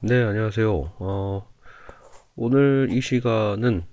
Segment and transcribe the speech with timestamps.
[0.00, 0.92] 네, 안녕하세요.
[1.00, 1.48] 어,
[2.36, 3.84] 오늘 이 시간은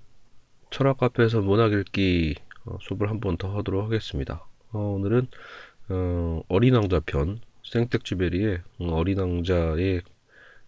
[0.70, 4.46] 철학 카페에서 문학 읽기 어, 수업을 한 번 더 하도록 하겠습니다.
[4.72, 5.26] 어, 오늘은
[5.88, 10.00] 어, 어린 왕자 편, 생텍쥐베리의 어린 왕자에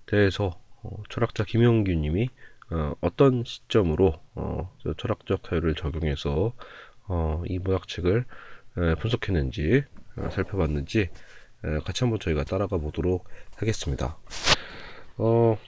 [0.06, 2.30] 대해서 어, 철학자 김영규 님이
[2.70, 6.52] 어, 어떤 시점으로 어, 철학적 사유를 적용해서
[7.06, 8.24] 어, 이 문학책을
[8.78, 9.84] 에, 분석했는지
[10.16, 11.08] 어, 살펴봤는지
[11.64, 14.18] 에, 같이 한번 저희가 따라가 보도록 하겠습니다.
[15.20, 15.58] 어,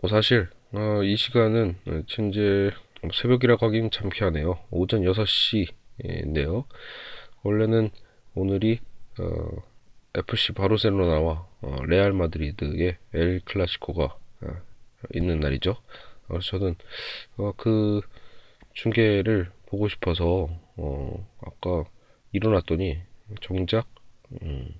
[0.00, 2.70] 뭐 사실 어, 이 시간은 현재
[3.12, 4.60] 새벽이라고 하긴 참 피하네요.
[4.70, 6.64] 오전 6시인데요.
[7.42, 7.90] 원래는
[8.36, 8.78] 오늘이
[9.18, 9.62] 어,
[10.14, 14.62] FC 바르셀로나와 어, 레알 마드리드의 엘 클라시코가 어,
[15.12, 15.76] 있는 날이죠.
[16.28, 16.76] 그래서 저는
[17.36, 18.00] 어, 그
[18.74, 21.84] 중계를 보고 싶어서 어, 아까
[22.30, 23.00] 일어났더니
[23.40, 23.88] 정작
[24.40, 24.72] 음,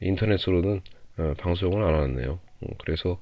[0.00, 0.80] 인터넷으로는
[1.18, 2.38] 어, 방송을 안 하네요.
[2.62, 3.20] 음, 그래서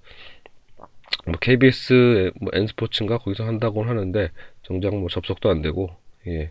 [1.26, 4.30] 뭐 KBS 뭐 N스포츠인가 거기서 한다고 하는데
[4.62, 5.90] 정작 뭐 접속도 안 되고
[6.26, 6.50] 예.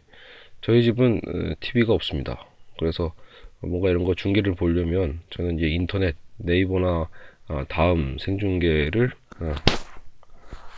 [0.61, 1.21] 저희 집은
[1.59, 2.45] TV가 없습니다.
[2.77, 3.13] 그래서
[3.61, 7.09] 뭔가 이런 거 중계를 보려면 저는 이제 인터넷 네이버나
[7.49, 9.55] 어, 다음 생중계를 어,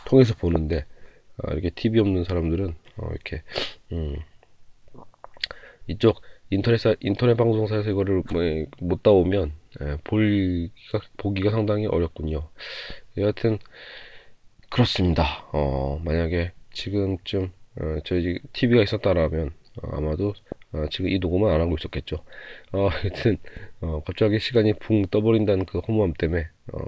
[0.06, 0.84] 통해서 보는데
[1.38, 3.42] 어, 이렇게 TV 없는 사람들은 어, 이렇게
[3.92, 4.16] 음,
[5.86, 8.42] 이쪽 인터넷 인터넷 방송사에서 이거를 뭐,
[8.80, 9.52] 못 따오면
[9.82, 9.96] 예,
[11.16, 12.48] 보기가, 상당히 어렵군요.
[13.16, 13.58] 여하튼
[14.70, 15.44] 그렇습니다.
[15.52, 19.50] 어, 만약에 지금쯤 어, 저희 TV가 있었다라면
[19.82, 20.34] 어, 아마도
[20.72, 22.24] 어, 지금 이 녹음은 안 하고 있었겠죠.
[22.72, 23.38] 어, 하여튼
[23.80, 26.78] 어, 갑자기 시간이 붕 떠버린다는 그 허무함 때문에 어,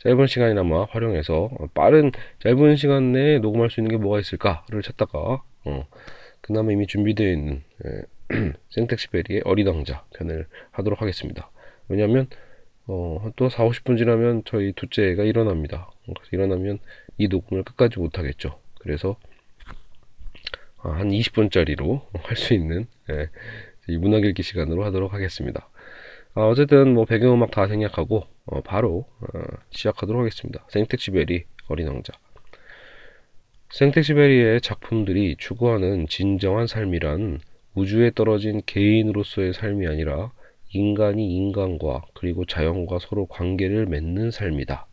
[0.00, 5.42] 짧은 시간이나마 활용해서 어, 빠른 짧은 시간 내에 녹음할 수 있는 게 뭐가 있을까를 찾다가
[5.64, 5.86] 어,
[6.40, 8.02] 그나마 이미 준비되어 있는 예,
[8.70, 11.50] 생텍시베리의 어린 왕자 편을 하도록 하겠습니다.
[11.88, 12.28] 왜냐하면
[12.86, 15.90] 어, 또 4, 50분 지나면 저희 둘째가 일어납니다.
[16.32, 16.78] 일어나면
[17.18, 18.58] 이 녹음을 끝까지 못하겠죠.
[18.80, 19.16] 그래서
[20.82, 23.28] 아, 한 20분짜리로 할 수 있는 예,
[23.88, 25.68] 이 문학 읽기 시간으로 하도록 하겠습니다.
[26.34, 30.64] 아, 어쨌든 뭐 배경음악 다 생략하고 어, 바로 어, 시작하도록 하겠습니다.
[30.68, 32.12] 생텍시베리 어린 왕자.
[33.70, 37.40] 생텍시베리의 작품들이 추구하는 진정한 삶이란
[37.74, 40.32] 우주에 떨어진 개인으로서의 삶이 아니라
[40.72, 44.86] 인간이 인간과 그리고 자연과 서로 관계를 맺는 삶이다.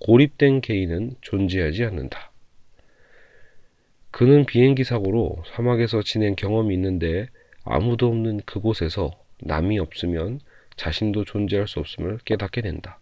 [0.00, 2.30] 고립된 개인은 존재하지 않는다.
[4.10, 7.28] 그는 비행기 사고로 사막에서 지낸 경험이 있는데
[7.64, 9.10] 아무도 없는 그곳에서
[9.40, 10.40] 남이 없으면
[10.76, 12.98] 자신도 존재할 수 없음을 깨닫게 된다.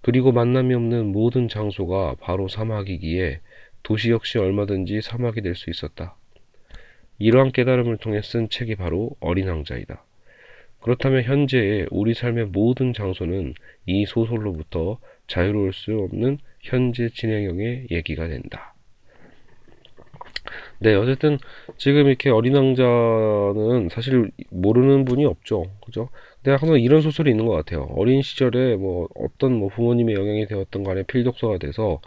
[0.00, 3.40] 그리고 만남이 없는 모든 장소가 바로 사막이기에
[3.82, 6.16] 도시 역시 얼마든지 사막이 될 수 있었다.
[7.18, 10.04] 이러한 깨달음을 통해 쓴 책이 바로 어린 왕자이다.
[10.80, 13.54] 그렇다면 현재의 우리 삶의 모든 장소는
[13.86, 18.74] 이 소설로부터 자유로울 수 없는 현재 진행형의 얘기가 된다.
[20.80, 21.38] 네, 어쨌든
[21.76, 25.66] 지금 이렇게 어린 왕자는 사실 모르는 분이 없죠.
[25.84, 26.08] 그죠?
[26.36, 27.88] 근데 항상 이런 소설이 있는 것 같아요.
[27.96, 32.00] 어린 시절에 뭐 어떤 뭐 부모님의 영향이 되었던 간에 필독서가 돼서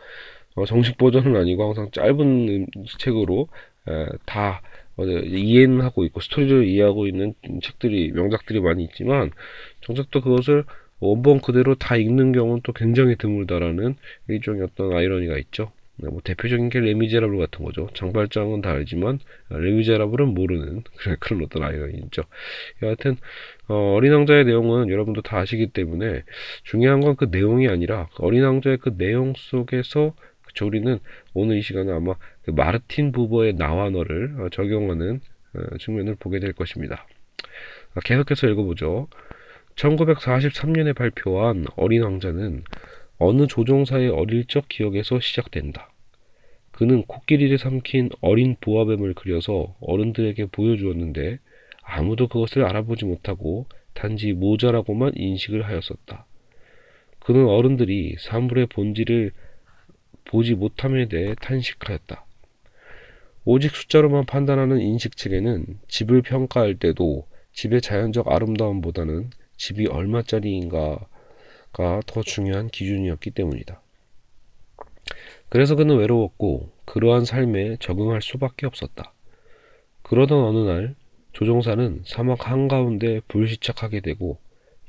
[0.55, 2.67] 어, 정식 버전은 아니고 항상 짧은
[2.99, 3.47] 책으로
[3.87, 9.31] 에, 다 어, 이해는 하고 있고 스토리를 이해하고 있는 책들이 명작들이 많이 있지만
[9.81, 10.65] 정작 또 그것을
[10.99, 13.95] 원본 그대로 다 읽는 경우는 또 굉장히 드물다라는
[14.27, 15.71] 일종의 어떤 아이러니가 있죠.
[15.97, 17.87] 네, 뭐 대표적인 게 레미제라블 같은 거죠.
[17.93, 19.19] 장발장은 다 알지만
[19.49, 20.83] 레미제라블은 모르는
[21.19, 22.23] 그런 어떤 아이러니 있죠.
[22.81, 23.17] 여하튼
[23.67, 26.23] 어, 린 왕자의 내용은 여러분도 다 아시기 때문에
[26.63, 30.15] 중요한 건 그 내용이 아니라 어린 왕자의 그 내용 속에서
[30.51, 30.99] 그쵸, 우리는
[31.33, 35.21] 오늘 이 시간에 아마 그 마르틴 부버의 나와 너를 어, 적용하는
[35.53, 37.07] 어, 측면을 보게 될 것입니다.
[37.95, 39.07] 아, 계속해서 읽어보죠.
[39.75, 42.63] 1943년에 발표한 어린 왕자는
[43.17, 45.89] 어느 조종사의 어릴 적 기억에서 시작된다.
[46.71, 51.39] 그는 코끼리를 삼킨 어린 보아뱀을 그려서 어른들에게 보여주었는데
[51.83, 56.25] 아무도 그것을 알아보지 못하고 단지 모자라고만 인식을 하였었다.
[57.19, 59.31] 그는 어른들이 사물의 본질을
[60.25, 62.25] 보지 못함에 대해 탄식하였다.
[63.43, 70.99] 오직 숫자로만 판단하는 인식 체계는 집을 평가할 때도 집의 자연적 아름다움보다는 집이 얼마짜리인가가
[72.05, 73.81] 더 중요한 기준이었기 때문이다.
[75.49, 79.13] 그래서 그는 외로웠고 그러한 삶에 적응할 수밖에 없었다.
[80.03, 80.95] 그러던 어느 날
[81.33, 84.37] 조종사는 사막 한가운데 불시착하게 되고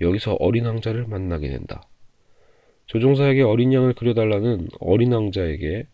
[0.00, 1.82] 여기서 어린 왕자를 만나게 된다.
[2.86, 5.86] 조종사에게 어린 양을 그려달라는 어린 왕자에게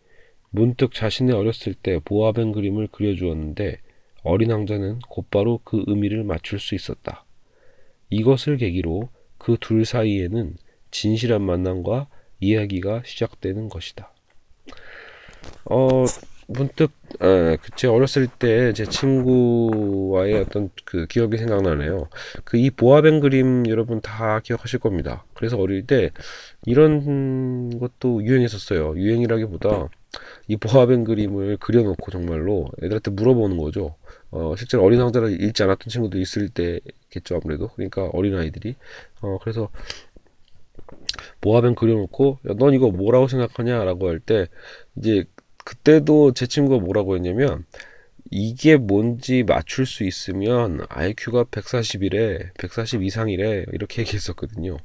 [0.50, 3.78] 문득 자신의 어렸을 때 보아뱀 그림을 그려주었는데
[4.22, 7.24] 어린 왕자는 곧바로 그 의미를 맞출 수 있었다.
[8.10, 9.08] 이것을 계기로
[9.38, 10.56] 그 둘 사이에는
[10.90, 12.08] 진실한 만남과
[12.40, 14.12] 이야기가 시작되는 것이다.
[15.64, 16.04] 어,
[16.48, 16.92] 문득
[17.22, 22.08] 에, 제 어렸을 때 제 친구와의 어떤 그 기억이 생각나네요.
[22.44, 25.26] 그 이 보아뱅 그림 여러분 다 기억하실 겁니다.
[25.34, 26.10] 그래서 어릴 때
[26.66, 28.96] 이런 것도 유행했었어요.
[28.96, 29.88] 유행이라기보다
[30.48, 33.96] 이 보아뱅 그림을 그려놓고 정말로 애들한테 물어보는 거죠.
[34.30, 38.76] 어, 실제로 어린 왕자를 읽지 않았던 친구도 있을 때겠죠 아무래도 그러니까 어린 아이들이
[39.22, 39.70] 어 그래서
[41.40, 44.48] 보아뱅 그려놓고 야, 넌 이거 뭐라고 생각하냐라고 할 때
[44.96, 45.24] 이제
[45.68, 47.66] 그때도 제 친구가 뭐라고 했냐면
[48.30, 54.78] 이게 뭔지 맞출 수 있으면 IQ가 140이래, 140 이상이래 이렇게 얘기했었거든요.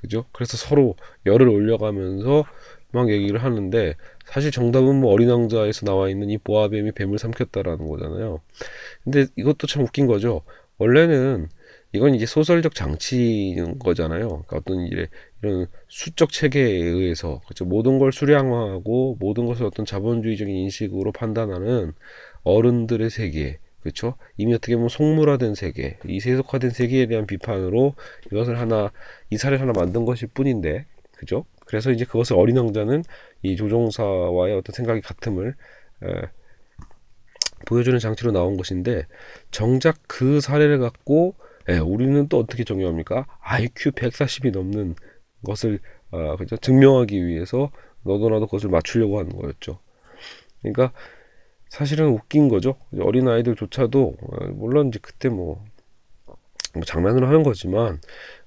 [0.00, 0.24] 그죠?
[0.32, 2.46] 그래서 서로 열을 올려가면서
[2.90, 8.40] 막 얘기를 하는데 사실 정답은 뭐 어린 왕자에서 나와 있는 이 보아뱀이 뱀을 삼켰다라는 거잖아요.
[9.02, 10.40] 근데 이것도 참 웃긴 거죠.
[10.78, 11.50] 원래는
[11.92, 14.44] 이건 이제 소설적 장치인 거잖아요.
[14.46, 15.06] 그러니까 어떤 이제
[15.44, 17.66] 이런 수적 체계에 의해서 그렇죠.
[17.66, 21.92] 모든 걸 수량화하고 모든 것을 어떤 자본주의적인 인식으로 판단하는
[22.42, 24.16] 어른들의 세계, 그렇죠?
[24.38, 27.94] 이미 어떻게 보면 속물화된 세계, 이 세속화된 세계에 대한 비판으로
[28.26, 28.90] 이것을 하나
[29.30, 31.44] 이 사례를 하나 만든 것일 뿐인데, 그죠?
[31.66, 33.04] 그래서 이제 그것을 어린 왕자는
[33.42, 35.54] 이 조종사와의 어떤 생각이 같음을
[36.04, 36.06] 에,
[37.66, 39.06] 보여주는 장치로 나온 것인데
[39.50, 41.34] 정작 그 사례를 갖고
[41.70, 43.26] 예, 우리는 또 어떻게 정의합니까?
[43.40, 44.96] IQ 140이 넘는
[45.44, 45.80] 것을
[46.10, 46.56] 어, 그죠?
[46.56, 47.70] 증명하기 위해서
[48.02, 49.78] 너도 나도 그것을 맞추려고 하는 거였죠.
[50.62, 50.92] 그러니까
[51.68, 52.76] 사실은 웃긴 거죠.
[53.00, 55.64] 어린 아이들조차도 어, 물론 이제 그때 뭐,
[56.72, 58.00] 뭐 장난으로 하는 거지만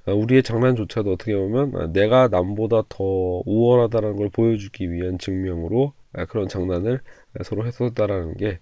[0.06, 3.04] 어, 우리의 장난조차도 어떻게 보면 어, 내가 남보다 더
[3.46, 7.02] 우월하다는 걸 보여주기 위한 증명으로 어, 그런 장난을
[7.44, 8.60] 서로 했었다라는 게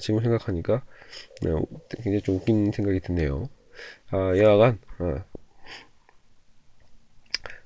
[0.00, 0.84] 지금 생각하니까
[1.90, 3.48] 굉장히 좀 웃긴 생각이 드네요.
[4.10, 5.24] 아, 여하간 어,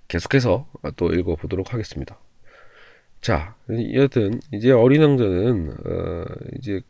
[0.09, 0.67] 계속해서
[0.97, 2.19] 또 읽어보도록 하겠습니다.
[3.21, 3.57] 자,
[3.95, 6.25] 여튼 이제 어린 왕자는 어,
[6.59, 6.81] 이제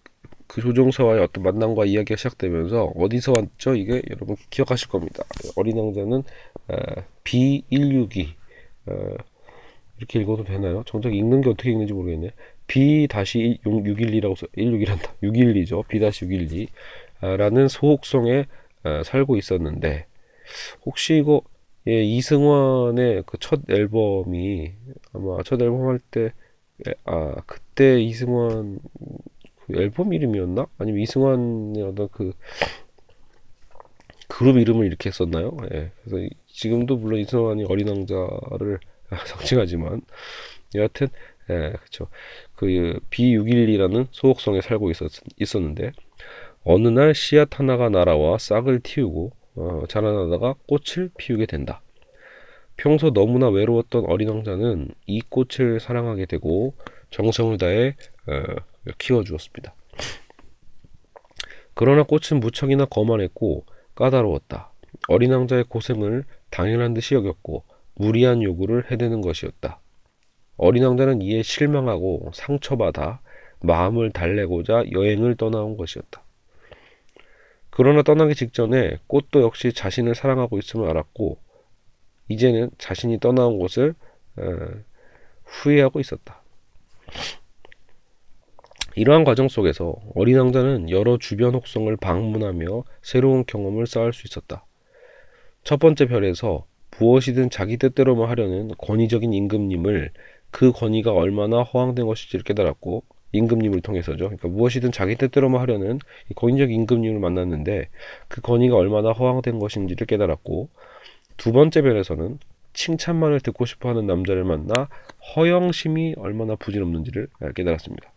[0.47, 3.75] 그 조종사와의 어떤 만남과 이야기가 시작되면서 어디서 왔죠?
[3.75, 5.25] 이게 여러분 기억하실 겁니다.
[5.57, 6.23] 어린 왕자는
[6.69, 6.77] 어,
[7.25, 8.29] B162
[8.87, 9.15] 어,
[9.99, 10.83] 이렇게 읽어도 되나요?
[10.87, 12.33] 정작 읽는 게 어떻게 읽는지 모르겠네.
[12.67, 15.11] B-612라고 써 161한다.
[15.23, 15.87] 612죠.
[15.89, 16.69] B-612
[17.39, 18.47] 라는 소속성에
[18.85, 20.07] 어, 살고 있었는데
[20.85, 21.43] 혹시 이거
[21.88, 24.73] 예, 이승환의 그 첫 앨범이
[25.12, 26.33] 아마 첫 앨범 할 때
[27.05, 28.79] 아 그때 이승환
[29.67, 30.67] 그 앨범 이름이었나?
[30.79, 32.33] 아니면 이승환의 어떤 그
[34.29, 35.56] 그룹 이름을 이렇게 썼나요?
[35.73, 38.79] 예, 그래서 지금도 물론 이승환이 어린 왕자를
[39.27, 40.03] 상징하지만
[40.75, 41.09] 여하튼
[41.50, 42.09] 예, 그렇죠.
[42.56, 42.67] 그
[43.11, 45.93] B612라는 소속성에 살고 있었, 있었는데
[46.65, 51.81] 어느 날 씨앗 하나가 날아와 싹을 틔우고 어, 자라나다가 꽃을 피우게 된다.
[52.76, 56.75] 평소 너무나 외로웠던 어린 왕자는 이 꽃을 사랑하게 되고
[57.11, 59.75] 정성을 다해 어, 키워주었습니다.
[61.75, 63.64] 그러나 꽃은 무척이나 거만했고
[63.94, 64.73] 까다로웠다.
[65.08, 67.64] 어린 왕자의 고생을 당연한 듯이 여겼고
[67.94, 69.81] 무리한 요구를 해대는 것이었다.
[70.56, 73.20] 어린 왕자는 이에 실망하고 상처받아
[73.61, 76.25] 마음을 달래고자 여행을 떠나온 것이었다.
[77.76, 81.37] 그러나 떠나기 직전에 꽃도 역시 자신을 사랑하고 있음을 알았고
[82.28, 83.95] 이제는 자신이 떠나온 곳을
[84.38, 84.42] 어,
[85.45, 86.40] 후회하고 있었다.
[88.95, 94.64] 이러한 과정 속에서 어린 왕자는 여러 주변 혹성을 방문하며 새로운 경험을 쌓을 수 있었다.
[95.62, 96.64] 첫 번째 별에서
[96.99, 100.12] 무엇이든 자기 뜻대로만 하려는 권위적인 임금님을
[100.50, 103.02] 그 권위가 얼마나 허황된 것인지를 깨달았고
[103.37, 104.26] 임금님을 통해서죠.
[104.26, 105.99] 그러니까 무엇이든 자기 뜻대로만 하려는
[106.35, 107.88] 권위적 임금님을 만났는데
[108.28, 110.69] 그 권위가 얼마나 허황된 것인지를 깨달았고
[111.37, 112.38] 두 번째 별에서는
[112.73, 114.88] 칭찬만을 듣고 싶어하는 남자를 만나
[115.35, 118.12] 허영심이 얼마나 부질없는지를 깨달았습니다.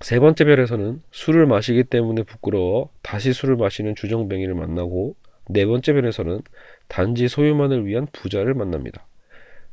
[0.00, 5.16] 세 번째 별에서는 술을 마시기 때문에 부끄러워 다시 술을 마시는 주정뱅이를 만나고
[5.48, 6.42] 네 번째 별에서는
[6.86, 9.07] 단지 소유만을 위한 부자를 만납니다.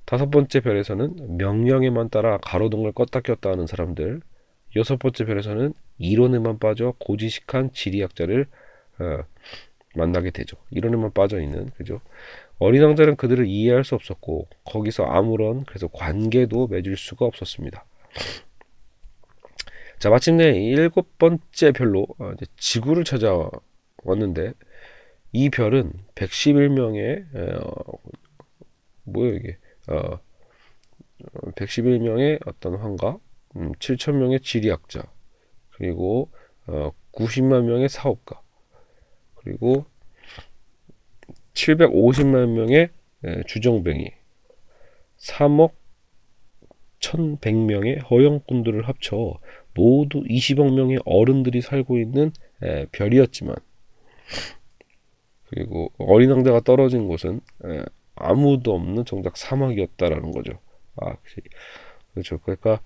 [0.05, 4.21] 다섯 번째 별에서는 명령에만 따라 가로등을 껐다 꼈다 하는 사람들
[4.75, 8.47] 여섯 번째 별에서는 이론에만 빠져 고지식한 지리학자를
[8.99, 9.23] 어,
[9.95, 10.57] 만나게 되죠.
[10.71, 12.01] 이론에만 빠져 있는 그죠.
[12.59, 17.85] 어린 왕자는 그들을 이해할 수 없었고 거기서 아무런 그래서 관계도 맺을 수가 없었습니다.
[19.99, 24.53] 자 마침내 일곱 번째 별로 어, 지구를 찾아왔는데
[25.31, 27.99] 이 별은 111명의 어,
[29.03, 30.19] 뭐예요 이게 어,
[31.55, 33.17] 111명의 어떤 환가,
[33.55, 35.03] 음, 7천 명의 지리학자,
[35.71, 36.29] 그리고
[36.67, 38.41] 어, 90만 명의 사업가,
[39.35, 39.85] 그리고
[41.53, 42.89] 750만 명의
[43.23, 44.11] 에, 주정뱅이
[45.17, 45.71] 3억
[46.99, 49.39] 1100명의 허영꾼들을 합쳐
[49.73, 53.55] 모두 20억 명의 어른들이 살고 있는 에, 별이었지만
[55.45, 57.83] 그리고 어린 왕자가 떨어진 곳은 에,
[58.15, 60.53] 아무도 없는 정작 사막이었다라는 거죠.
[60.97, 61.15] 아,
[62.13, 62.39] 그렇죠.
[62.39, 62.81] 그러니까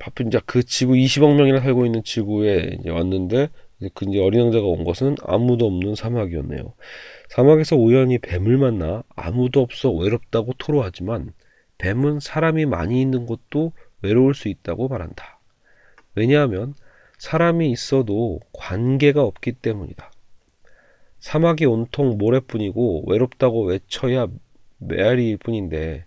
[0.00, 3.48] 바쁜 이제 그 지구 20억 명이나 살고 있는 지구에 이제 왔는데
[3.94, 6.74] 그 이제 어린 왕자가 온 것은 아무도 없는 사막이었네요.
[7.28, 11.32] 사막에서 우연히 뱀을 만나 아무도 없어 외롭다고 토로하지만
[11.78, 15.40] 뱀은 사람이 많이 있는 곳도 외로울 수 있다고 말한다.
[16.14, 16.74] 왜냐하면
[17.18, 20.10] 사람이 있어도 관계가 없기 때문이다.
[21.24, 24.28] 사막이 온통 모래뿐이고 외롭다고 외쳐야
[24.76, 26.04] 메아리일 뿐인데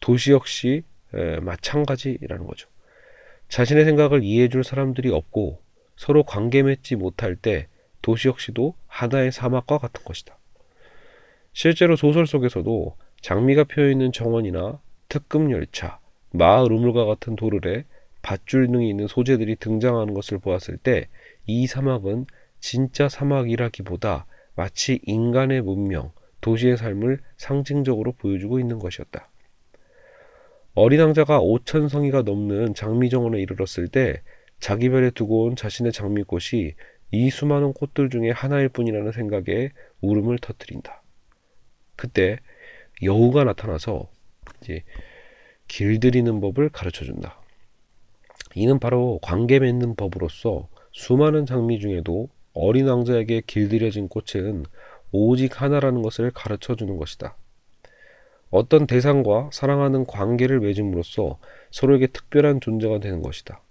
[0.00, 0.84] 도시 역시
[1.42, 2.66] 마찬가지라는 거죠.
[3.50, 5.60] 자신의 생각을 이해해줄 사람들이 없고
[5.96, 7.66] 서로 관계 맺지 못할 때
[8.00, 10.38] 도시 역시도 하나의 사막과 같은 것이다.
[11.52, 15.98] 실제로 소설 속에서도 장미가 피어있는 정원이나 특급 열차,
[16.30, 17.84] 마을 우물과 같은 도르래,
[18.22, 21.06] 밧줄 등이 있는 소재들이 등장하는 것을 보았을 때
[21.46, 22.24] 이 사막은
[22.60, 24.26] 진짜 사막이라기보다
[24.58, 26.10] 마치 인간의 문명,
[26.40, 29.30] 도시의 삶을 상징적으로 보여주고 있는 것이었다.
[30.74, 34.20] 어린 왕자가 5천 성이가 넘는 장미정원에 이르렀을 때
[34.58, 36.72] 자기 별에 두고 온 자신의 장미꽃이
[37.12, 41.02] 이 수많은 꽃들 중에 하나일 뿐이라는 생각에 울음을 터뜨린다.
[41.94, 42.40] 그때
[43.00, 44.10] 여우가 나타나서
[44.60, 44.82] 이제
[45.68, 47.40] 길들이는 법을 가르쳐 준다.
[48.56, 52.28] 이는 바로 관계 맺는 법으로서 수많은 장미 중에도
[52.60, 54.64] 어린 왕자에게 길들여진 꽃은
[55.12, 57.36] 오직 하나라는 것을 가르쳐 주는 것이다.
[58.50, 61.38] 어떤 대상과 사랑하는 관계를 맺음으로써
[61.70, 63.62] 서로에게 특별한 존재가 되는 것이다.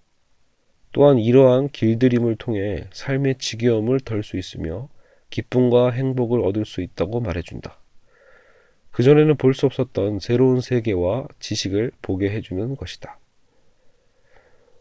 [0.94, 4.88] 또한 이러한 길들임을 통해 삶의 지겨움을 덜 수 있으며
[5.32, 7.78] 기쁨과 행복을 얻을 수 있다고 말해준다.
[8.92, 13.20] 그전에는 볼 수 없었던 새로운 세계와 지식을 보게 해주는 것이다.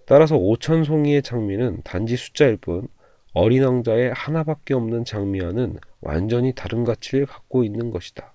[0.07, 2.87] 따라서 5천 송이의 장미는 단지 숫자일 뿐
[3.39, 8.33] 어린 왕자의 하나밖에 없는 장미와는 완전히 다른 가치를 갖고 있는 것이다.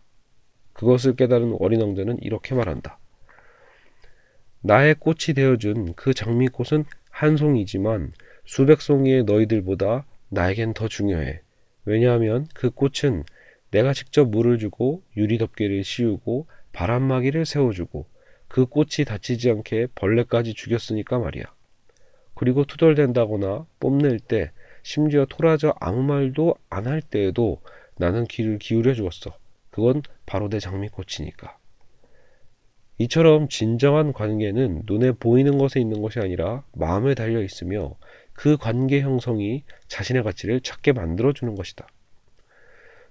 [0.73, 2.99] 그것을 깨달은 어린 왕자는 이렇게 말한다.
[4.61, 8.13] 나의 꽃이 되어준 그 장미꽃은 한 송이지만
[8.45, 11.41] 수백 송이의 너희들보다 나에겐 더 중요해.
[11.85, 13.23] 왜냐하면 그 꽃은
[13.71, 18.05] 내가 직접 물을 주고 유리 덮개를 씌우고 바람막이를 세워주고
[18.47, 21.45] 그 꽃이 다치지 않게 벌레까지 죽였으니까 말이야.
[22.35, 24.51] 그리고 투덜댄다거나 뽐낼 때
[24.83, 27.61] 심지어 토라져 아무 말도 안 할 때에도
[27.97, 29.35] 나는 귀를 기울여 주었어.
[29.69, 31.57] 그건 바로 내 장미꽃이니까.
[32.97, 37.95] 이처럼 진정한 관계는 눈에 보이는 것에 있는 것이 아니라 마음에 달려 있으며
[38.33, 41.87] 그 관계 형성이 자신의 가치를 찾게 만들어주는 것이다.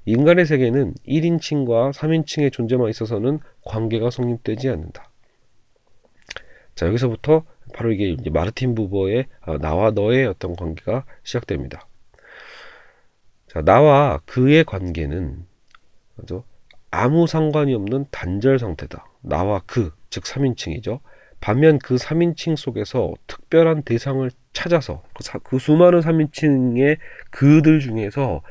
[0.07, 5.11] 인간의 세계는 1인칭과 3인칭의 존재만 있어서는 관계가 성립되지 않는다.
[6.75, 11.87] 자, 여기서부터 바로 이게 이제 마르틴 부버의 어, 나와 너의 어떤 관계가 시작됩니다.
[13.49, 15.45] 자, 나와 그의 관계는
[16.17, 16.45] 그죠?
[16.91, 19.07] 아무 상관이 없는 단절 상태다.
[19.23, 21.01] 나와 그, 즉 3인칭이죠.
[21.41, 26.99] 반면 그 3인칭 속에서 특별한 대상을 찾아서 그, 사, 그 수많은 3인칭의
[27.31, 28.43] 그들 중에서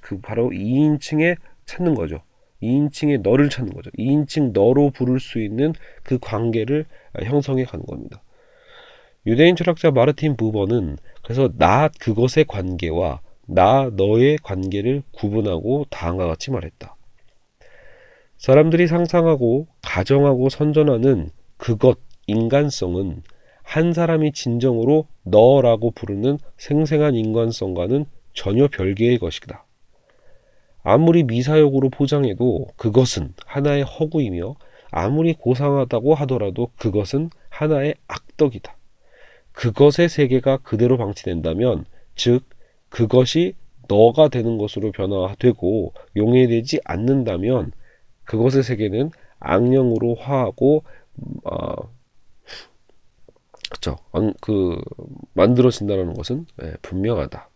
[0.00, 2.22] 그 바로 2인칭에 찾는 거죠.
[2.62, 3.90] 2인칭의 너를 찾는 거죠.
[3.98, 6.86] 2인칭 너로 부를 수 있는 그 관계를
[7.22, 8.22] 형성해 가는 겁니다.
[9.26, 16.94] 유대인 철학자 마르틴 부버는 그래서 나 그것의 관계와 나 너의 관계를 구분하고 다음과 같이 말했다.
[18.36, 23.22] 사람들이 상상하고 가정하고 선전하는 그것 인간성은
[23.62, 28.04] 한 사람이 진정으로 너라고 부르는 생생한 인간성과는
[28.34, 29.64] 전혀 별개의 것이다.
[30.82, 34.56] 아무리 미사역으로 포장해도 그것은 하나의 허구이며
[34.90, 38.76] 아무리 고상하다고 하더라도 그것은 하나의 악덕이다.
[39.54, 42.44] 그것의 세계가 그대로 방치된다면 즉
[42.90, 43.54] 그것이
[43.88, 47.72] 너가 되는 것으로 변화되고 용해되지 않는다면
[48.24, 50.84] 그것의 세계는 악령으로 화하고
[51.44, 51.74] 어,
[53.70, 53.96] 그쵸
[54.40, 54.80] 그
[55.34, 57.48] 만들어진다는 것은 네, 분명하다.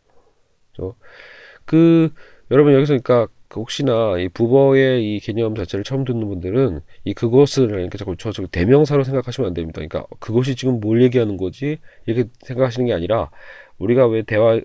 [1.65, 2.13] 그
[2.51, 7.71] 여러분 여기서 그러니까 그 혹시나 이 부버의 이 개념 자체를 처음 듣는 분들은 이 그것을
[7.71, 9.81] 이렇게 자꾸 저, 저 대명사로 생각하시면 안 됩니다.
[9.81, 13.31] 그러니까 그것이 지금 뭘 얘기하는 거지 이렇게 생각하시는 게 아니라
[13.79, 14.61] 우리가 왜 대화 어,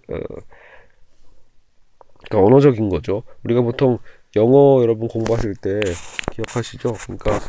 [2.29, 3.23] 그러니까 언어적인 거죠.
[3.43, 3.99] 우리가 보통
[4.35, 5.79] 영어 여러분 공부하실 때
[6.33, 6.93] 기억하시죠?
[7.03, 7.39] 그러니까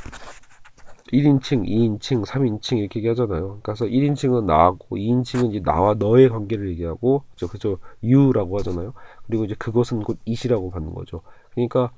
[1.12, 3.60] 1인칭, 2인칭, 3인칭 이렇게 얘기하잖아요.
[3.62, 7.78] 그래서 1인칭은 나하고 2인칭은 이제 나와 너의 관계를 얘기하고 그죠?
[8.02, 8.94] you라고 하잖아요.
[9.26, 11.22] 그리고 이제 그것은 곧 it이라고 받는 거죠.
[11.52, 11.92] 그러니까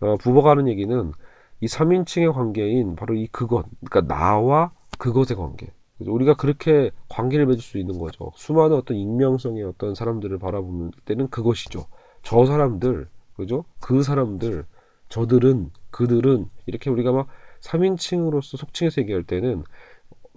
[0.00, 1.12] 어, 부버가 하는 얘기는
[1.60, 5.72] 이 3인칭의 관계인 바로 이 그것, 그러니까 나와 그것의 관계.
[6.00, 8.30] 우리가 그렇게 관계를 맺을 수 있는 거죠.
[8.36, 11.86] 수많은 어떤 익명성의 어떤 사람들을 바라보는 때는 그것이죠.
[12.22, 13.64] 저 사람들, 그죠?
[13.80, 14.64] 그 사람들,
[15.08, 17.28] 저들은, 그들은, 이렇게 우리가 막
[17.60, 19.64] 3인칭으로서 속칭해서 얘기할 때는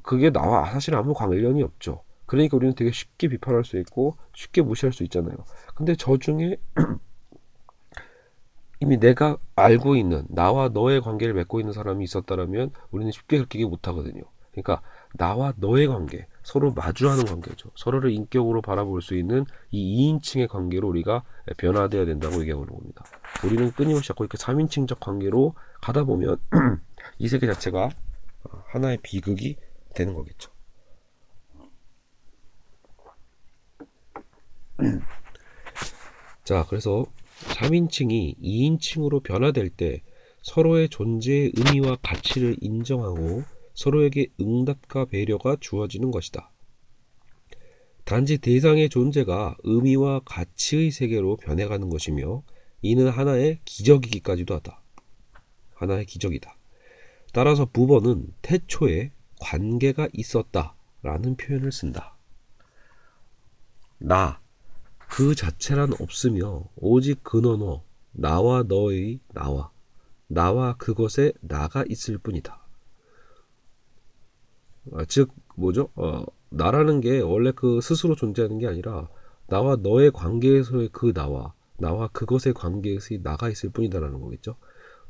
[0.01, 2.01] 그게 나와 사실 아무 관련이 없죠.
[2.31, 5.35] 그러니까 우리는 되게 쉽게 비판할 수 있고 쉽게 무시할 수 있잖아요.
[5.75, 6.55] 근데 저 중에
[8.79, 13.69] 이미 내가 알고 있는 나와 너의 관계를 맺고 있는 사람이 있었다라면 우리는 쉽게 그렇게 얘기
[13.69, 14.21] 못 하거든요.
[14.51, 14.81] 그러니까
[15.13, 17.69] 나와 너의 관계, 서로 마주하는 관계죠.
[17.75, 21.23] 서로를 인격으로 바라볼 수 있는 이 2인칭의 관계로 우리가
[21.57, 23.03] 변화되어야 된다고 얘기하는 겁니다.
[23.43, 26.37] 우리는 끊임없이 자꾸 이렇게 3인칭적 관계로 가다 보면
[27.19, 27.89] 이 세계 자체가
[28.67, 29.57] 하나의 비극이
[29.93, 30.49] 되는 거겠죠.
[36.43, 37.05] 자, 그래서
[37.39, 40.01] 3인칭이 2인칭으로 변화될 때
[40.41, 46.51] 서로의 존재의 의미와 가치를 인정하고 서로에게 응답과 배려가 주어지는 것이다.
[48.03, 52.43] 단지 대상의 존재가 의미와 가치의 세계로 변해가는 것이며
[52.81, 54.81] 이는 하나의 기적이기까지도 하다.
[55.75, 56.57] 하나의 기적이다.
[57.33, 62.17] 따라서 부버는 태초에 관계가 있었다 라는 표현을 쓴다.
[63.97, 64.40] 나,
[65.11, 69.69] 그 자체란 없으며 오직 근원어 나와 너의 나와
[70.27, 72.65] 나와 그것에 나가 있을 뿐이다.
[74.93, 75.89] 아, 즉 뭐죠?
[75.95, 79.09] 어, 나라는 게 원래 그 스스로 존재하는 게 아니라
[79.47, 84.55] 나와 너의 관계에서의 그 나와 나와 그것의 관계에서의 나가 있을 뿐이다라는 거겠죠.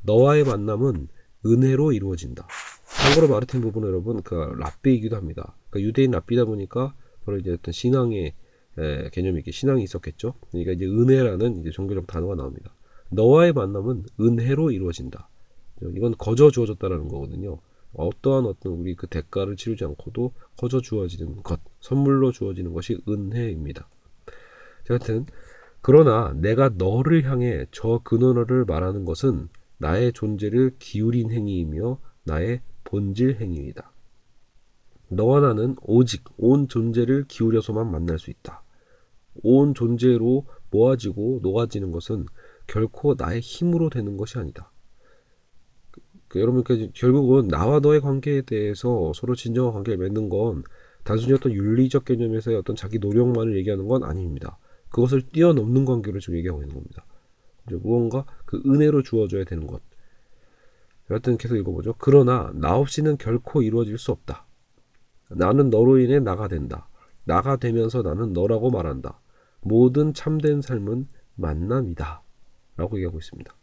[0.02, 1.08] 너와의 만남은
[1.46, 2.48] 은혜로 이루어진다.
[2.86, 5.54] 참고로 마르틴 부분은 여러분 그 랍비이기도 합니다.
[5.70, 6.92] 그러니까 유대인 랍비다 보니까
[7.24, 8.34] 바로 이제 어떤 신앙의
[8.78, 10.34] 에, 개념이 이게 신앙이 있었겠죠.
[10.50, 12.74] 그러니까 이제 은혜라는 이제 종교적 단어가 나옵니다.
[13.10, 15.28] 너와의 만남은 은혜로 이루어진다.
[15.82, 17.58] 이건 거저 주어졌다라는 거거든요.
[17.94, 23.88] 어떠한 어떤 우리 그 대가를 치르지 않고도 거저 주어지는 것, 선물로 주어지는 것이 은혜입니다.
[24.90, 25.26] 여하튼
[25.82, 33.92] 그러나 내가 너를 향해 저 근원어를 말하는 것은 나의 존재를 기울인 행위이며 나의 본질 행위이다.
[35.08, 38.61] 너와 나는 오직 온 존재를 기울여서만 만날 수 있다.
[39.42, 42.26] 온 존재로 모아지고 녹아지는 것은
[42.66, 44.72] 결코 나의 힘으로 되는 것이 아니다.
[46.28, 50.62] 그, 여러분, 그, 결국은 나와 너의 관계에 대해서 서로 진정한 관계를 맺는 건
[51.04, 54.58] 단순히 어떤 윤리적 개념에서의 어떤 자기 노력만을 얘기하는 건 아닙니다.
[54.88, 57.04] 그것을 뛰어넘는 관계를 지금 얘기하고 있는 겁니다.
[57.70, 59.82] 무언가 그 은혜로 주어져야 되는 것.
[61.10, 61.94] 여하튼 계속 읽어보죠.
[61.98, 64.46] 그러나 나 없이는 결코 이루어질 수 없다.
[65.28, 66.88] 나는 너로 인해 나가 된다.
[67.24, 69.20] 나가 되면서 나는 너라고 말한다.
[69.62, 72.22] 모든 참된 삶은 만남이다.
[72.76, 73.54] 라고 얘기하고 있습니다.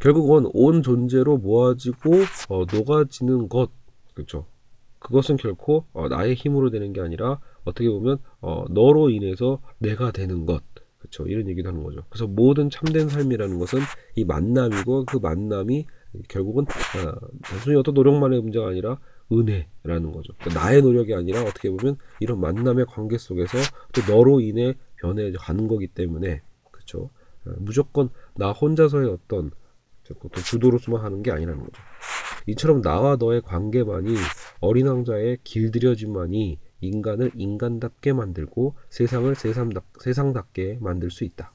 [0.00, 2.10] 결국은 온 존재로 모아지고
[2.48, 3.70] 어, 녹아지는 것,
[4.14, 4.46] 그렇죠?
[4.98, 10.44] 그것은 결코 어, 나의 힘으로 되는 게 아니라 어떻게 보면 어, 너로 인해서 내가 되는
[10.44, 10.62] 것,
[10.98, 11.26] 그렇죠?
[11.26, 12.02] 이런 얘기도 하는 거죠.
[12.08, 13.78] 그래서 모든 참된 삶이라는 것은
[14.16, 15.86] 이 만남이고 그 만남이
[16.28, 18.98] 결국은 어, 단순히 어떤 노력만의 문제가 아니라
[19.32, 20.34] 은혜라는 거죠.
[20.38, 23.58] 그러니까 나의 노력이 아니라 어떻게 보면 이런 만남의 관계 속에서
[23.92, 27.10] 또 너로 인해 변해 가는 거기 때문에 그렇죠.
[27.58, 29.50] 무조건 나 혼자서의 어떤
[30.44, 31.82] 주도로서만 하는 게 아니라는 거죠.
[32.46, 34.14] 이처럼 나와 너의 관계만이
[34.60, 41.52] 어린 왕자의 길들여짐만이 인간을 인간답게 만들고 세상을 세상답, 세상답게 만들 수 있다.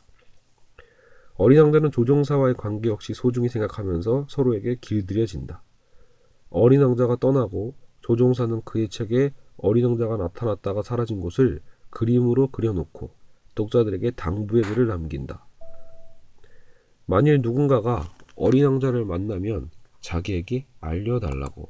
[1.35, 5.61] 어린 왕자는 조종사와의 관계 역시 소중히 생각하면서 서로에게 길들여진다.
[6.49, 13.11] 어린 왕자가 떠나고 조종사는 그의 책에 어린 왕자가 나타났다가 사라진 곳을 그림으로 그려놓고
[13.55, 15.45] 독자들에게 당부의 글을 남긴다.
[17.05, 18.03] 만일 누군가가
[18.35, 21.69] 어린 왕자를 만나면 자기에게 알려달라고.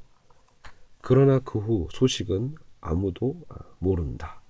[1.01, 3.41] 그러나 그 후 소식은 아무도
[3.79, 4.41] 모른다.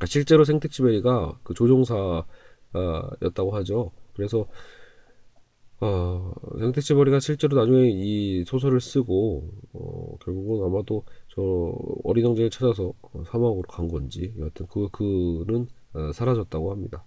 [0.00, 2.26] 아, 실제로 생텍쥐베리가 그 조종사였다고
[3.52, 3.92] 하죠.
[4.14, 4.46] 그래서
[5.80, 11.42] 어, 생택지 머리가 실제로 나중에 이 소설을 쓰고 어, 결국은 아마도 저
[12.04, 17.04] 어린 형제를 찾아서 어, 사막으로 간 건지 여하튼 그 그는 어, 사라졌다고 합니다.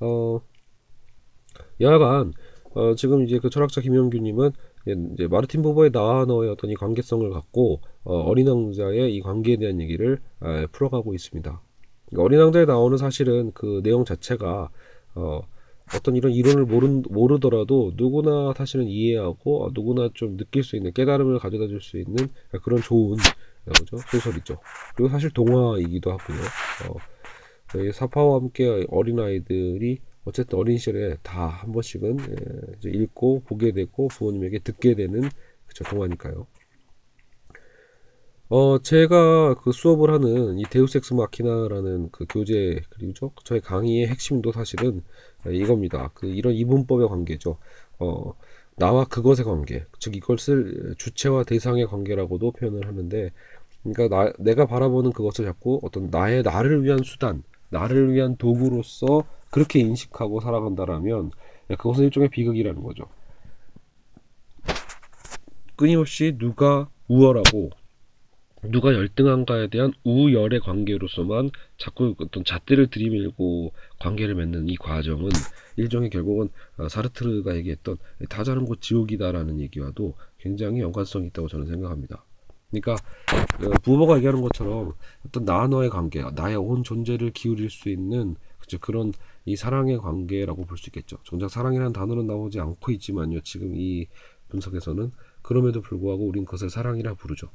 [0.00, 0.40] 어,
[1.80, 2.32] 여하간
[2.74, 4.52] 어, 지금 이제 그 철학자 김영규님은
[5.14, 9.80] 이제 마르틴 보버의 나와 너의 어떤 이 관계성을 갖고 어, 어린 왕자의 이 관계에 대한
[9.80, 11.60] 얘기를 에, 풀어가고 있습니다.
[12.06, 14.70] 그러니까 어린 왕자에 나오는 사실은 그 내용 자체가
[15.14, 15.42] 어,
[15.90, 21.38] 어떤 이런 이론을 모르, 모르더라도 누구나 사실은 이해하고 어, 누구나 좀 느낄 수 있는 깨달음을
[21.38, 22.28] 가져다 줄 수 있는
[22.62, 23.16] 그런 좋은
[23.78, 23.96] 그죠?
[24.10, 24.58] 소설이죠.
[24.96, 26.38] 그리고 사실 동화이기도 하고요.
[26.90, 26.94] 어,
[27.72, 32.18] 저희 사파와 함께 어린아이들이 어쨌든 어린 시절에 다 한 번씩은
[32.86, 35.22] 예, 읽고 보게 되고 부모님에게 듣게 되는
[35.66, 36.46] 그쵸 동화니까요.
[38.48, 45.02] 어 제가 그 수업을 하는 이 데우섹스 마키나라는 그 교재 그리고 저희 강의의 핵심도 사실은
[45.50, 46.10] 이겁니다.
[46.14, 47.58] 그 이런 이분법의 관계죠.
[47.98, 48.34] 어
[48.76, 53.30] 나와 그것의 관계, 즉 이것을 주체와 대상의 관계라고도 표현을 하는데,
[53.82, 59.80] 그러니까 나, 내가 바라보는 그것을 자꾸 어떤 나의 나를 위한 수단, 나를 위한 도구로서 그렇게
[59.80, 61.30] 인식하고 살아간다라면
[61.68, 63.04] 그것은 일종의 비극이라는 거죠.
[65.76, 67.70] 끊임없이 누가 우월하고
[68.70, 75.30] 누가 열등한가에 대한 우열의 관계로서만 자꾸 어떤 잣대를 들이밀고 관계를 맺는 이 과정은
[75.76, 77.96] 일종의 결국은 어, 사르트르가 얘기했던
[78.28, 82.24] 다 자른 곳 지옥이다라는 얘기와도 굉장히 연관성이 있다고 저는 생각합니다.
[82.70, 84.92] 그러니까 어, 부모가 얘기하는 것처럼
[85.26, 89.12] 어떤 나 너의 관계, 나의 온 존재를 기울일 수 있는 그죠 그런
[89.44, 91.18] 이 사랑의 관계라고 볼 수 있겠죠.
[91.24, 93.40] 정작 사랑이라는 단어는 나오지 않고 있지만요.
[93.40, 94.06] 지금 이
[94.50, 95.10] 분석에서는
[95.42, 97.48] 그럼에도 불구하고 우린 그것을 사랑이라 부르죠.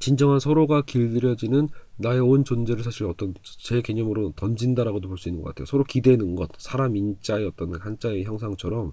[0.00, 5.50] 진정한 서로가 길들여지는 나의 온 존재를 사실 어떤 제 개념으로 던진다라고도 볼 수 있는 것
[5.50, 5.66] 같아요.
[5.66, 8.92] 서로 기대는 것, 사람 인자의 어떤 한자의 형상처럼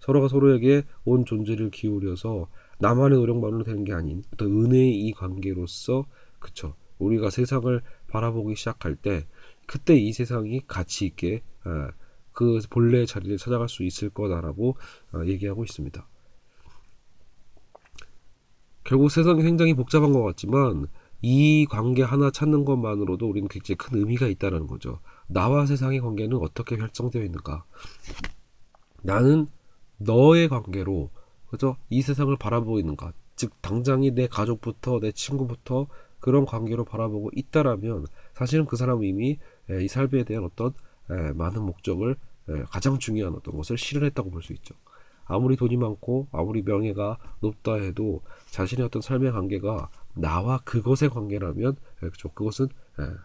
[0.00, 6.06] 서로가 서로에게 온 존재를 기울여서 나만의 노력만으로 되는 게 아닌 어떤 은혜의 이 관계로서
[6.38, 9.26] 그쵸 우리가 세상을 바라보기 시작할 때
[9.66, 11.88] 그때 이 세상이 가치 있게 어,
[12.32, 14.76] 그 본래의 자리를 찾아갈 수 있을 거다라고
[15.12, 16.06] 어, 얘기하고 있습니다.
[18.84, 20.86] 결국 세상이 굉장히 복잡한 것 같지만
[21.22, 25.00] 이 관계 하나 찾는 것만으로도 우리는 굉장히 큰 의미가 있다는 거죠.
[25.26, 27.64] 나와 세상의 관계는 어떻게 결정되어 있는가?
[29.02, 29.48] 나는
[29.96, 31.10] 너의 관계로
[31.48, 31.76] 그죠?
[31.88, 33.12] 이 세상을 바라보고 있는가?
[33.36, 35.86] 즉 당장이 내 가족부터 내 친구부터
[36.20, 39.38] 그런 관계로 바라보고 있다라면 사실은 그 사람은 이미
[39.80, 40.72] 이 삶에 대한 어떤
[41.34, 42.16] 많은 목적을
[42.68, 44.74] 가장 중요한 어떤 것을 실현했다고 볼 수 있죠.
[45.26, 52.30] 아무리 돈이 많고 아무리 명예가 높다 해도 자신의 어떤 삶의 관계가 나와 그것의 관계라면 그렇죠.
[52.30, 52.68] 그것은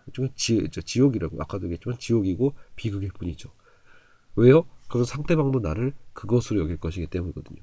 [0.08, 3.50] 일종의 지, 지옥이라고 아까도 얘기했지만 지옥이고 비극일 뿐이죠.
[4.36, 4.66] 왜요?
[4.88, 7.62] 그건 상대방도 나를 그것으로 여길 것이기 때문이거든요.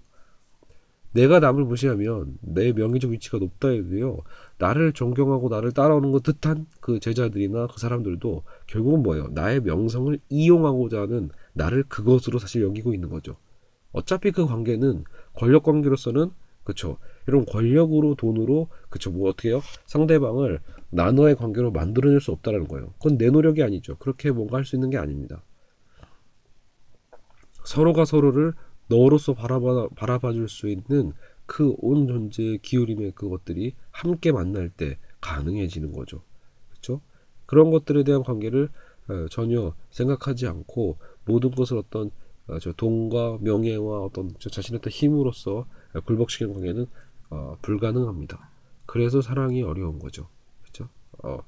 [1.16, 4.18] 내가 남을 무시하면 내 명예적 위치가 높다 해도요
[4.59, 11.01] 나를 존경하고 나를 따라오는 것 듯한 그 제자들이나 그 사람들도 결국은 뭐예요 나의 명성을 이용하고자
[11.03, 13.37] 하는 나를 그것으로 사실 여기고 있는 거죠
[13.96, 15.04] 어차피 그 관계는
[15.35, 16.30] 권력 관계로서는
[16.64, 16.98] 그쵸.
[17.26, 19.11] 이런 권력으로 돈으로 그쵸.
[19.11, 19.61] 뭐 어떻게 해요?
[19.87, 22.92] 상대방을 나눠의 관계로 만들어낼 수 없다라는 거예요.
[22.98, 23.96] 그건 내 노력이 아니죠.
[23.98, 25.42] 그렇게 뭔가 할 수 있는 게 아닙니다.
[27.64, 28.52] 서로가 서로를
[28.88, 31.12] 너로서 바라봐 바라봐 줄 수 있는
[31.46, 36.22] 그 온 존재의 기울임의 그것들이 함께 만날 때 가능해지는 거죠.
[36.70, 37.00] 그렇죠
[37.46, 38.68] 그런 것들에 대한 관계를
[39.09, 42.11] 어, 전혀 생각하지 않고 모든 것을 어떤
[42.48, 45.66] 어, 저 돈과 명예와 어떤 저 자신의 어떤 힘으로써
[46.04, 46.87] 굴복시키는 관계는
[47.30, 48.50] 어, 불가능합니다.
[48.87, 50.28] 그래서 사랑이 어려운 거죠.
[50.62, 50.88] 그렇죠?
[51.22, 51.38] 어,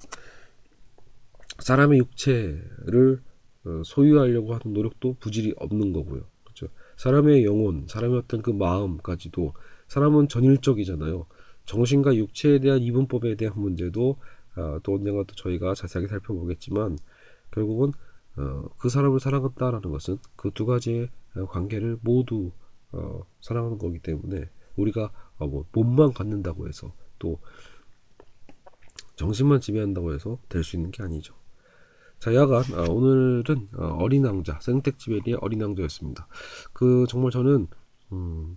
[1.60, 3.22] 사람의 육체를
[3.64, 6.22] 어, 소유하려고 하는 노력도 부질이 없는 거고요.
[6.44, 6.68] 그렇죠?
[6.96, 9.52] 사람의 영혼, 사람의 어떤 그 마음까지도
[9.88, 11.26] 사람은 전일적이잖아요.
[11.66, 14.16] 정신과 육체에 대한 이분법에 대한 문제도
[14.56, 16.98] 어, 또 언젠가 또 저희가 자세하게 살펴보겠지만
[17.52, 17.92] 결국은
[18.38, 21.10] 어, 그 사람을 사랑한다라는 것은 그 두 가지의
[21.50, 22.52] 관계를 모두
[22.92, 27.38] 어, 사랑하는 거기 때문에 우리가 어, 뭐 몸만 갖는다고 해서 또
[29.16, 31.34] 정신만 지배한다고 해서 될 수 있는 게 아니죠.
[32.18, 36.26] 자, 야간 어, 오늘은 어, 어린 왕자 생택지베리의 어린 왕자였습니다.
[36.72, 37.68] 그 정말 저는
[38.12, 38.56] 음,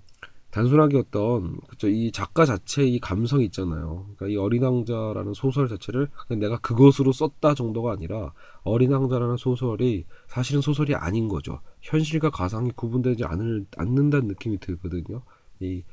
[0.51, 4.05] 단순하게 어떤 그쵸 이 작가 자체의 이 감성이 있잖아요.
[4.15, 8.33] 그러니까 이 어린 왕자라는 소설 자체를 내가 그것으로 썼다 정도가 아니라
[8.63, 11.61] 어린 왕자라는 소설이 사실은 소설이 아닌 거죠.
[11.81, 15.23] 현실과 가상이 구분되지 않을, 않는다는 느낌이 들거든요.
[15.61, 15.83] 이,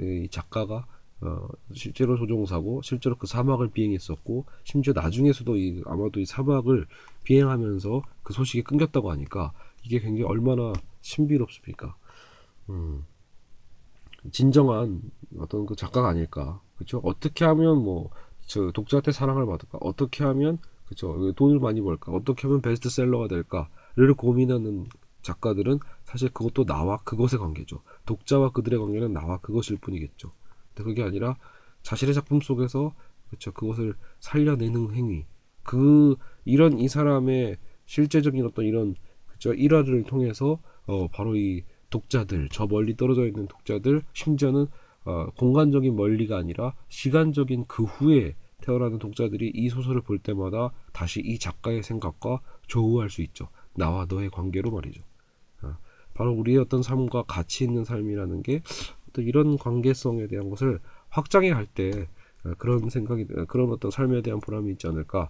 [0.00, 0.86] 이 작가가
[1.20, 6.86] 어, 실제로 조종사고 실제로 그 사막을 비행했었고 심지어 나중에서도 이 아마도 이 사막을
[7.24, 11.96] 비행하면서 그 소식이 끊겼다고 하니까 이게 굉장히 얼마나 신비롭습니까?
[12.70, 13.04] 음.
[14.30, 15.02] 진정한
[15.38, 16.60] 어떤 그 작가가 아닐까.
[16.76, 17.00] 그렇죠?
[17.04, 18.10] 어떻게 하면 뭐
[18.46, 19.78] 저 독자한테 사랑을 받을까?
[19.80, 21.32] 어떻게 하면 그렇죠?
[21.32, 22.12] 돈을 많이 벌까?
[22.12, 24.86] 어떻게 하면 베스트셀러가 될까?를 고민하는
[25.22, 27.82] 작가들은 사실 그것도 나와 그것의 관계죠.
[28.04, 30.32] 독자와 그들의 관계는 나와 그것일 뿐이겠죠.
[30.74, 31.36] 근데 그게 아니라
[31.82, 32.92] 자신의 작품 속에서
[33.28, 33.52] 그렇죠?
[33.52, 35.24] 그것을 살려내는 행위.
[35.62, 37.56] 그 이런 이 사람의
[37.86, 38.94] 실제적인 어떤 이런
[39.26, 39.54] 그렇죠?
[39.54, 44.66] 일화를 통해서 어 바로 이 독자들, 저 멀리 떨어져 있는 독자들, 심지어는
[45.04, 51.38] 어, 공간적인 멀리가 아니라 시간적인 그 후에 태어나는 독자들이 이 소설을 볼 때마다 다시 이
[51.38, 53.48] 작가의 생각과 조우할 수 있죠.
[53.76, 55.02] 나와 너의 관계로 말이죠.
[55.60, 55.78] 아,
[56.14, 58.62] 바로 우리의 어떤 삶과 가치 있는 삶이라는 게
[59.08, 60.80] 어떤 이런 관계성에 대한 것을
[61.10, 62.08] 확장해 갈때
[62.42, 65.28] 아, 그런 생각이 아, 그런 어떤 삶에 대한 보람이 있지 않을까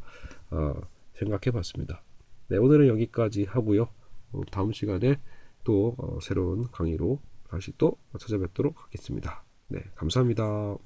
[0.49, 0.75] 아,
[1.15, 2.03] 생각해 봤습니다.
[2.49, 3.89] 네, 오늘은 여기까지 하고요.
[4.33, 5.17] 어, 다음 시간에
[5.65, 9.45] 또 어, 새로운 강의로 다시 또 찾아뵙도록 하겠습니다.
[9.69, 10.77] 네, 감사합니다.